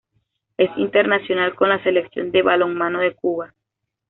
[0.57, 3.53] Es internacional con la selección de balonmano de Cuba.